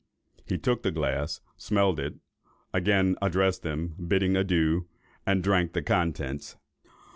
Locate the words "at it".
1.99-2.19